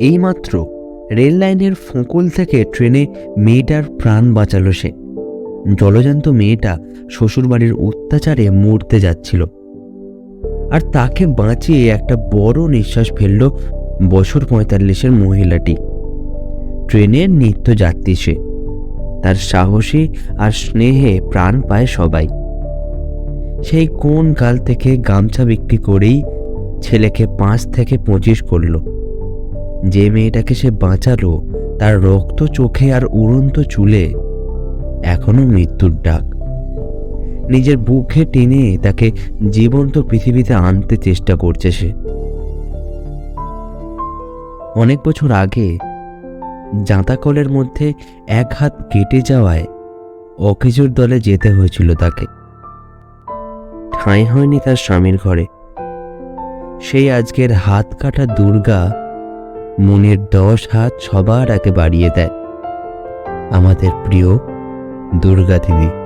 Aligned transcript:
এইমাত্র 0.00 0.66
রেল 1.10 1.36
লাইনের 1.36 1.74
ফোঁকল 1.74 2.28
থেকে 2.28 2.64
ট্রেনে 2.74 3.06
মেয়েটার 3.38 3.82
প্রাণ 3.98 4.34
বাঁচালো 4.34 4.72
সে। 4.72 4.92
জলজান্ত 5.78 6.28
মেয়েটা 6.28 6.78
শ্বশুরবাড়ির 7.10 7.72
অত্যাচারে 7.72 8.50
মরতে 8.50 9.00
যাচ্ছিল। 9.00 9.44
আর 10.72 10.80
তাকে 10.92 11.26
বাঁচিয়ে 11.26 11.88
একটা 11.88 12.16
বড় 12.16 12.68
নিঃশ্বাস 12.68 13.12
ফেলল 13.16 13.50
বছর 14.10 14.44
পঁয়তাল্লিশের 14.48 15.12
মহিলাটি। 15.12 15.76
ট্রেনের 16.88 17.30
নিত্যযাত্রী 17.30 18.14
সে। 18.14 18.36
তার 19.22 19.34
সাহসী 19.34 20.08
আর 20.38 20.50
স্নেহে 20.50 21.20
প্রাণ 21.30 21.60
পায় 21.60 21.86
সবাই। 21.86 22.28
সেই 23.64 23.86
কোন 23.86 24.34
কাল 24.34 24.58
থেকে 24.58 24.96
গামছা 24.96 25.44
বিক্রি 25.44 25.76
করেই 25.76 26.22
ছেলেকে 26.82 27.26
পাঁচ 27.38 27.68
থেকে 27.68 27.98
পঁচিশ 28.06 28.44
করল। 28.44 28.99
যে 29.88 30.10
মেয়েটাকে 30.10 30.54
সে 30.54 30.70
বাঁচালো, 30.70 31.42
তার 31.78 32.02
রক্ত 32.02 32.44
চোখে 32.44 32.94
আর 32.94 33.02
উড়ন্ত 33.04 33.60
চুলে, 33.60 34.14
এখনও 35.04 35.42
মৃত্যুর 35.42 35.96
ডাক। 36.02 36.22
নিজের 37.50 37.76
বুকে 37.76 38.24
টেনে 38.24 38.78
তাকে 38.78 39.10
জীবন্ত 39.50 39.98
পৃথিবীতে 39.98 40.54
আনতে 40.54 40.96
চেষ্টা 40.96 41.36
করছে 41.36 41.70
সে। 41.70 41.92
অনেক 44.74 44.98
বছর 45.06 45.30
আগে, 45.30 45.78
জাঁতাকলের 46.84 47.50
মধ্যে 47.50 47.92
এক 48.28 48.52
হাত 48.58 48.82
কেটে 48.92 49.20
যাওয়ায় 49.26 49.66
অকেজোর 50.38 50.92
দলে 50.92 51.20
যেতে 51.20 51.50
হয়েছিল 51.50 51.94
তাকে। 51.94 52.26
ঠাঁই 54.00 54.24
হয়নি 54.24 54.58
তার 54.64 54.76
স্বামীর 54.76 55.18
ঘরে। 55.24 55.46
সেই 56.80 57.10
আজকের 57.10 57.52
হাত 57.52 57.94
কাটা 57.94 58.26
দুর্গা 58.26 59.09
মনের 59.80 60.18
দশ 60.30 60.68
হাত 60.72 60.92
সবার 61.00 61.50
আগে 61.50 61.70
বাড়িয়ে 61.70 62.10
দেয়। 62.16 62.30
আমাদের 63.50 63.90
প্রিয় 64.04 64.30
দুর্গা 65.22 65.58
দেবী 65.58 65.99